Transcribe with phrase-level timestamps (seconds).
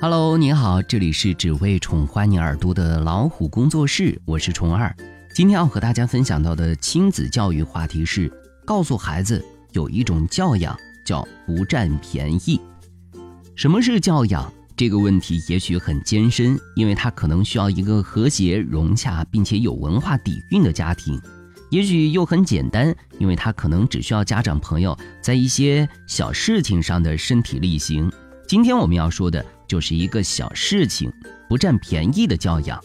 [0.00, 4.94] Hello，你好，这里是只为宠坏你耳朵的老虎工作室，我是虫二。
[5.34, 8.32] 今天要和大家分享到的亲子教育话题是：
[8.64, 12.60] 告诉孩子有一种教养叫不占便宜。
[13.56, 14.52] 什么是教养？
[14.76, 21.18] 这个问题也许很艰深，因为它可能需要一个和谐融洽并且有文化底蕴的家庭；
[21.70, 28.08] 也许又很简单，因为它可能只需要家长朋友在一些小事情上的身体力行。
[28.46, 29.44] 今天我们要说的。
[29.68, 31.12] 就是一个小事情，
[31.48, 32.82] 不占便宜的教养。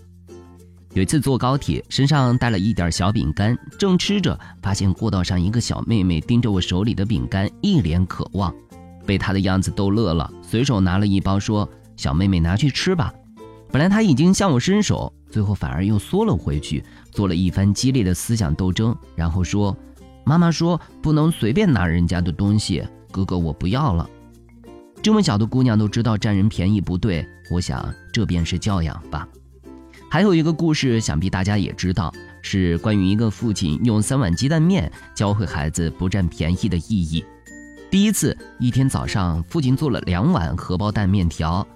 [0.94, 8.54] 有一次坐高铁，身上带了一点小饼干，正吃着，发现过道上一个小妹妹盯着我手里的饼干，一脸渴望，
[9.04, 13.12] 被她的样子逗乐了，随手拿了一包，说：“小妹妹拿去吃吧。”
[13.72, 19.76] 本来她已经向我伸手，最后反而又缩了回去，做了一番激烈的思想斗争，然后说
[20.24, 24.08] ：“妈妈说不能随便拿人家的东西，哥哥我不要了。”
[25.04, 29.28] 这么小的姑娘都知道占人便宜不对，我想这便是教养吧。
[30.10, 32.10] 还有一个故事，想必大家也知道，
[32.42, 37.22] 是关于一个父亲用三碗鸡蛋面教会孩子不占便宜的意义。
[37.92, 41.68] 第一次，一天早上，父亲做了两碗荷包蛋面条，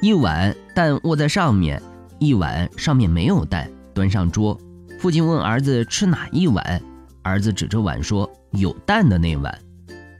[0.00, 1.82] 一碗蛋卧在上面，
[2.20, 4.56] 一碗上面没有蛋，端上桌。
[5.00, 6.80] 父亲问儿子吃哪一碗，
[7.22, 9.58] 儿子指着碗说有蛋的那碗。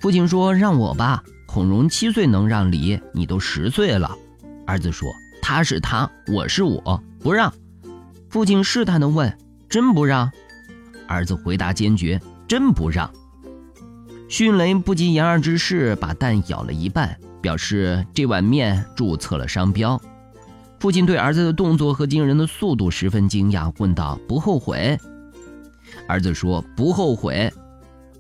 [0.00, 1.22] 父亲说让我吧。
[1.48, 4.14] 孔融七岁能让梨，你都十岁了。
[4.66, 5.10] 儿子说
[5.40, 7.50] ：“他是他，我是我，不让。”
[8.28, 9.34] 父亲试探地问
[9.66, 10.30] ：“真不让？”
[11.08, 13.10] 儿子回答坚决：“真不让。”
[14.28, 19.98] 迅雷不及掩耳之势，把蛋咬了一半，表示这碗面注册了商标。
[20.78, 25.00] 父亲对儿子的动作和惊人的速度十分惊讶，问道：“不后悔？”
[26.06, 27.50] 儿子说：“不后悔。”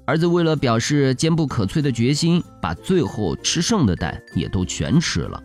[0.08, 5.38] 儿子为了表示坚不可摧的决心，把最后吃剩的蛋也都全吃了。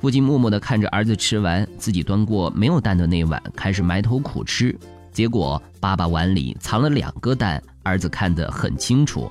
[0.00, 4.76] 父亲默默地看着儿子吃完，自己端过没有蛋的那碗，开始埋头苦吃。
[5.12, 9.30] 结果爸爸碗里藏了两个蛋，儿子看得很清楚。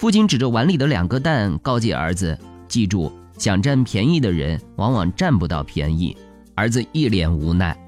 [0.00, 6.16] 父亲指着碗里的两个蛋，告诫儿子：“记住，想占便宜的人往往占不到便宜。”
[6.56, 7.78] 儿子一脸无奈。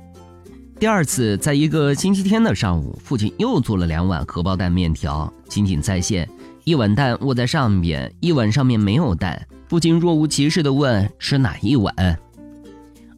[0.78, 6.26] 第二次，在一个星期天的上午，父亲又做了两碗荷包蛋面条，情景再现：
[6.64, 9.46] 一碗蛋卧在上面，一碗上面没有蛋。
[9.68, 11.94] 父亲若无其事地问：“吃哪一碗？”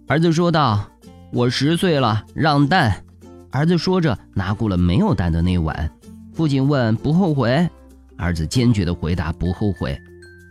[0.08, 0.84] 儿子说道
[1.32, 3.04] ：“我十岁了，让蛋。”
[3.52, 5.88] 儿子说着拿过了没有蛋的那碗。
[6.32, 7.68] 父亲问：“不后悔？”
[8.18, 9.96] 儿子坚决地回答：“不后悔。”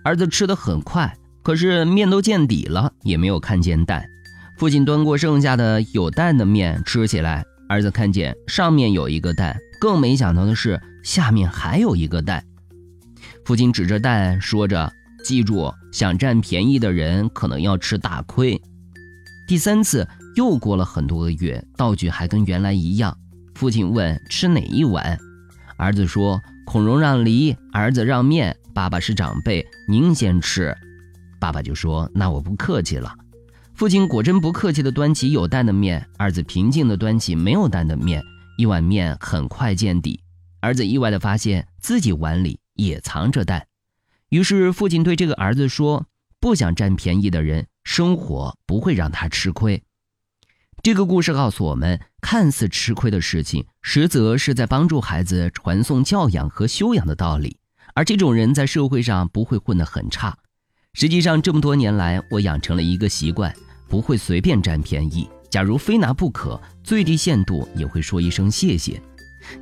[0.06, 4.06] 儿子吃得很快，可是面都见底了，也没有看见蛋。
[4.58, 12.46] 父亲端过剩下的有蛋的面吃起来，儿子看见上面有一个蛋，更没想到的是下面还有一个蛋。
[13.46, 14.94] 父亲指着蛋说着
[15.26, 18.62] ：“记住，想占便宜的人可能要吃大亏。”
[19.50, 23.18] 第三次又过了很多个月，道具还跟原来一样。
[23.56, 25.18] 父亲问：“吃哪一碗？”
[25.76, 28.56] 儿子说：“孔融让梨，儿子让面。
[28.72, 30.78] 爸爸是长辈，您先吃。”
[31.42, 33.12] 爸爸就说：“那我不客气了。”
[33.76, 38.24] 父亲果真不客气地端起有蛋的面，儿子平静地端起没有蛋的面，
[38.56, 40.22] 一碗面很快见底。
[40.62, 43.66] 儿子意外地发现自己碗里也藏着蛋，
[44.30, 46.06] 于是父亲对这个儿子说
[46.40, 49.84] ：“不想占便宜的人，生活不会让他吃亏。”
[50.84, 57.58] 这个故事告诉我们，看似吃亏的事情，实则是在帮助孩子传送教养和修养的道理，
[57.96, 60.38] 而这种人在社会上不会混得很差。
[60.96, 63.52] 实际上，这么多年来，我养成了一个习惯，
[63.90, 65.28] 不会随便占便宜。
[65.50, 69.02] 假如非拿不可，最低限度也会说一声谢谢。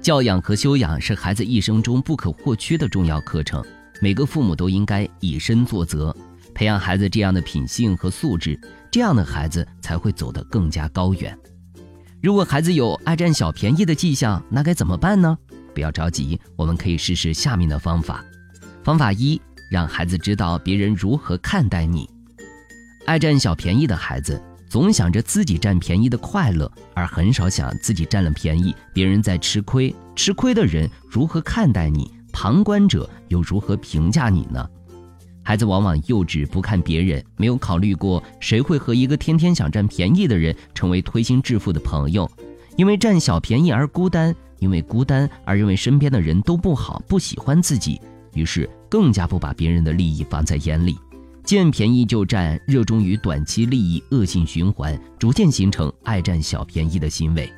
[0.01, 3.63] 教养和修养是孩子一生中不可或缺的重要课程，
[4.01, 6.13] 每个父母都应该以身作则，
[6.53, 8.59] 培养孩子这样的品性和素质，
[8.91, 11.35] 这样的孩子才会走得更加高远。
[12.21, 15.37] 如果孩子有爱占小便宜的迹象，那该怎么办呢？
[15.73, 18.21] 不要着急，我们可以试试下面的方法。
[18.83, 19.41] 方法一。
[19.71, 22.09] 让孩子知道别人如何看待你。
[23.05, 29.95] 爱占小便宜的孩子，总想着自己占便宜的快乐，而很少想自己占了便宜，别人在吃亏。
[30.13, 32.11] 吃亏的人如何看待你？
[32.33, 34.69] 旁观者又如何评价你呢？
[35.41, 42.29] 孩子往往幼稚，不看别人，没有考虑过谁会和一个天天想占便宜的人成为推心置腹的朋友。
[42.75, 48.01] 因为占小便宜而孤单，因为孤单而认为身边的人都不好，不喜欢自己。
[48.33, 50.97] 于是更加不把别人的利益放在眼里，
[51.43, 57.51] 见便宜就占，热衷于短期利益，恶性循环，逐渐形成爱占小便宜的行为。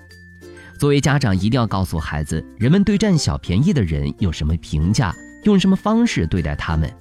[0.80, 6.92] 作为家长，一定要告诉孩子，人们对占小便宜的人有什么评价，用什么方式对待他们。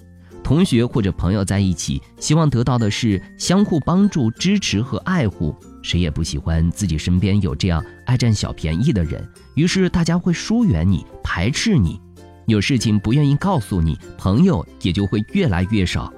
[0.45, 5.57] 同学或者朋友在一起，希望得到的是相互帮助、支持和爱护。
[5.83, 12.01] 谁也不喜欢自己身边有这样爱占小便宜的人，于是大家会疏远你、排斥你，
[12.47, 16.13] 有事情不愿意告诉你，朋友也就会越来越少。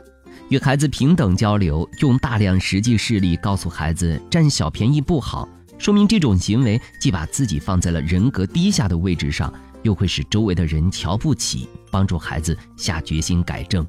[0.49, 5.49] 与孩子平等交流，用大量实际事例告诉孩子占小便宜不好，
[5.79, 13.87] 说明这种行为既把自己放在了人格低下的位置上，又会使周围的人瞧不起，帮助孩子下决心改正。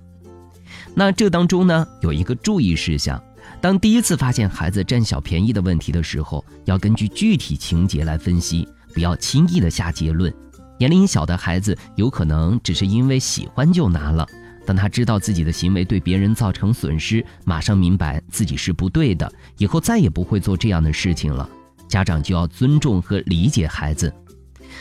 [0.93, 3.21] 那这当中呢，有一个注意事项：
[3.61, 10.33] 当第一次发现孩子占小便宜的问题的时候，要根据具体情节来分析，不要轻易的下结论。
[10.77, 14.27] 年龄小的孩子有可能只是因为喜欢就拿了。
[14.65, 21.47] 当他知道自己的行为对别人造成损失，马上明白自己是不对的，以后再也不会做这样的事情了。
[21.87, 24.11] 家长就要尊重和理解孩子。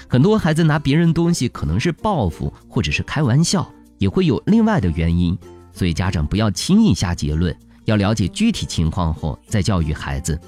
[0.09, 5.37] 很多孩子拿别人东西可能是报复，或者是开玩笑，也会有另外的原因。
[5.73, 7.55] 所以家长不要轻易下结论，
[7.85, 10.41] 要了解具体情况后再教育孩子。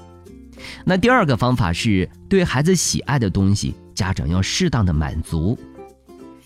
[0.83, 5.57] 那第二个方法是对孩子喜爱的东西，家长要适当的满足。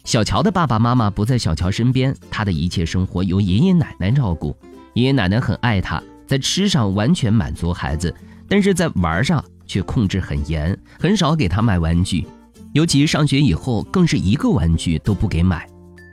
[0.05, 4.55] 小乔的爸爸妈妈不在小乔身边，他的一切生活由爷爷奶奶照顾。
[4.93, 8.15] 爷爷奶奶很爱他，在吃上完全满足孩子，
[8.47, 12.25] 但是在玩上却控制很严，很少给他买玩具。
[12.71, 15.67] 尤其上学以后，更是一个玩具都不给买。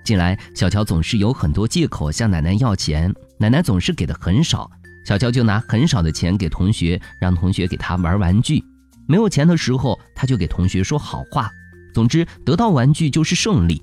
[0.05, 4.69] 近来，小乔总是有很多借口向奶奶要钱，奶奶总是给的很少，
[5.07, 8.63] 小乔就拿很少的钱给同学，让同学给他玩玩具。
[9.09, 11.51] 没有钱的时候，他就给同学说好话。
[11.95, 13.83] 总之，得到玩具就是胜利。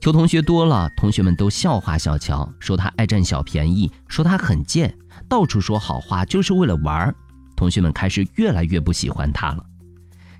[0.00, 4.92] 求同学多了，同学们都笑话小乔，说他爱占小便宜，说他很贱，
[5.28, 7.14] 到处说好话就是为了玩儿。
[7.54, 9.64] 同学们开始越来越不喜欢他了。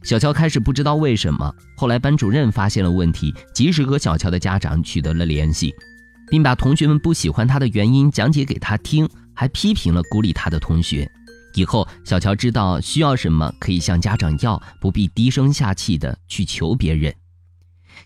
[0.03, 5.73] 小乔开始不知道为什么，后来班主任发现了问题，及时和小乔的家长取得了联系，
[6.29, 11.11] 并把同学们不喜欢他的原因讲解给他听，还批评了孤立他的同学。
[11.57, 17.15] 以后，小乔知道需要什么可以向家长要，不必低声下气的去求别人。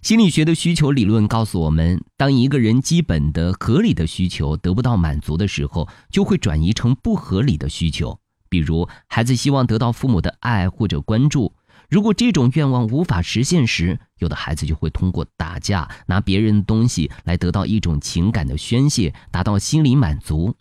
[0.03, 8.21] 心理学的需求理论告诉我们，当一个人基本的合理的需求得不到满足的时候，就会转移成不合理的需求。
[8.49, 11.53] 比如，孩子希望得到父母的爱或者关注，
[11.89, 20.55] 如果这种愿望无法实现时，有的孩子就会通过打架、拿别人的东西来得到一种情感的宣泄，达到心理满足。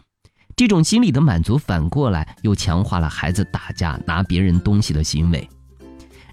[0.60, 5.50] 这种心理的满足，反过来又强化了孩子打架拿别人东西的行为。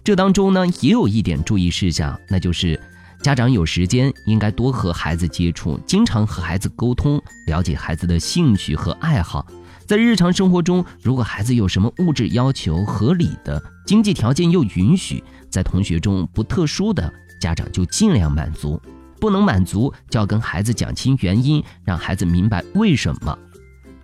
[0.02, 2.76] 这当中呢，也有一点注意事项，那就是
[3.23, 9.46] 家长有时间应该多和孩子接触，经常和孩子沟通，了解孩子的兴趣和爱好。
[9.87, 17.08] 在日常生活中，如果孩子有什么物质要求合理的，经济条件又允许，在同学中不特殊的，
[17.40, 18.76] 家长就尽量满足；
[19.20, 23.38] 不能满足，就要跟孩子讲清原因，让孩子明白为什么。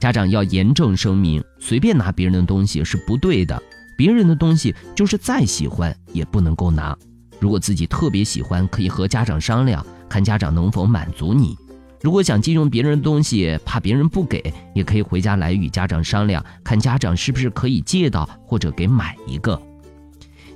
[0.02, 3.62] 家长要严正声明，随便拿别人的东西是不对的。
[3.96, 6.99] 别人的东西就是再喜欢也不能够拿。
[7.38, 11.56] 如果自己特别喜欢，可以和家长商量，看家长能否满足你。
[12.00, 19.62] 如果想借用别人的东西，怕别人不给，也可以回家来与家长商量，看家长是不是可以借到或者给买一个。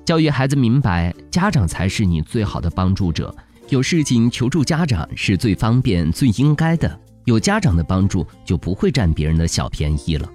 [0.05, 3.33] 教育孩子明白，家长才是你最好的帮助者，
[3.69, 6.99] 有事情求助家长是最方便、最应该的。
[7.27, 10.29] 有家长的帮助，就不会占别人的小便宜了。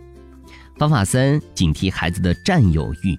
[0.78, 3.18] 方法三：警惕孩子的占有欲。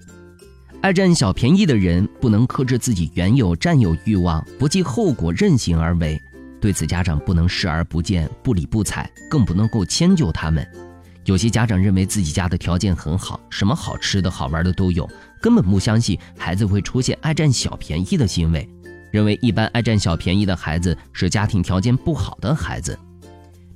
[0.81, 6.21] 爱占小便宜的人，不能克制自己原有占有欲望，不计后果任性而为。
[6.61, 10.65] 对此，家长不能视而不见、不理不睬，更不能够迁就他们。
[11.25, 15.09] 有些家长认为自己家的条件很好，什么好吃的好玩的都有，
[15.41, 18.69] 根本不相信孩子会出现爱占小便宜的行为，
[19.11, 22.97] 认为一般爱占小便宜的孩子是家庭条件不好的孩子。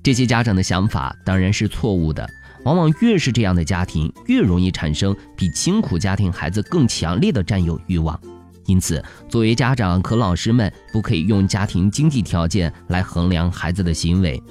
[0.03, 2.27] 这些家长的想法当然是错误的，
[2.63, 8.19] 往往越是这样的家庭，越容易产生比清苦家庭孩子更强烈的占有欲望。
[8.65, 14.41] 因此，作为家长和老师们，不可以用家庭经济条件来衡量孩子的行为。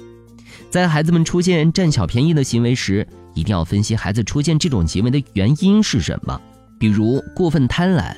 [0.69, 6.39] 在孩子们出现占小便宜的行为时，一定要分析孩子出现这种行为的原因是什么，
[6.79, 8.15] 比如过分贪婪，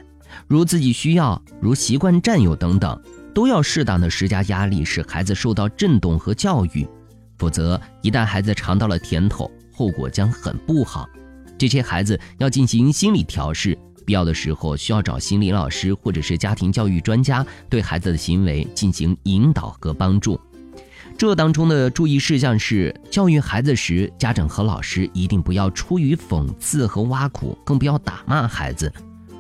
[0.48, 2.98] 如自己需要，如习惯占有等等，
[3.34, 6.88] 都要适当的施加压力，使孩子受到震动和教育。
[7.40, 11.10] 否则，一旦孩子尝到了甜头，后果将很不好。
[11.58, 20.40] 这些孩子要进行心理调试，必要的时候需要找心理老师或者是家庭教育专家对孩子的行为进行引导和帮助。
[21.18, 28.92] 这当中的注意事项是：教育孩子时，家长和老师一定不要出于讽刺和挖苦，更不要打骂孩子。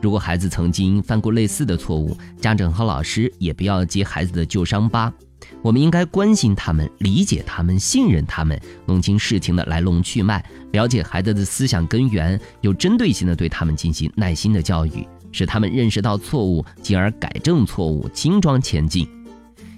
[0.01, 5.13] 如果孩子曾经犯过类似的错误，家长和老师也不要揭孩子的旧伤疤。
[5.61, 19.07] 我们应该关心他们，理解他们，信任他们，弄清事情的来龙去脉，了解孩子的思想根源，有针对性的对他们进行耐心的教育，使他们认识到错误，进而改正错误，轻装前进。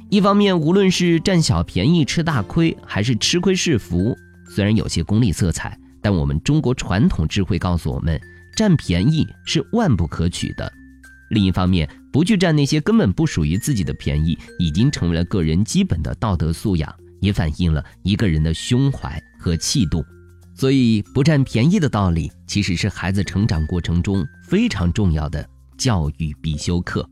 [0.10, 4.16] 一方面，无论是占小便宜吃大亏，还是吃亏是福，
[4.50, 8.20] 虽然有些功利色彩，但我们中国传统智慧告诉我们，
[8.58, 10.70] 占便宜是万不可取的。
[11.30, 20.04] 另一方面，不去占那些根本不属于自己的便宜，已经成为了个人基本的道德素养，也反映了一个人的胸怀和气度。
[20.54, 27.10] 所以，不占便宜的道理，其实是孩子成长过程中非常重要的教育必修课。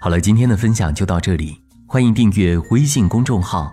[0.00, 3.72] 好了，今天的分享就到这里，欢迎订阅微信公众号。